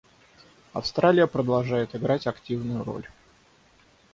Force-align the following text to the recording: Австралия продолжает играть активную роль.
Австралия 0.73 1.27
продолжает 1.27 1.93
играть 1.95 2.25
активную 2.25 2.83
роль. 2.83 3.07